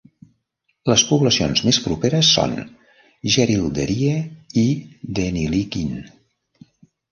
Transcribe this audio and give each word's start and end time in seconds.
Les 0.91 1.01
poblacions 1.09 1.61
més 1.67 1.79
properes 1.83 2.31
són 2.37 2.55
Jerilderie 3.35 4.17
i 4.65 4.67
Deniliquin. 5.21 5.97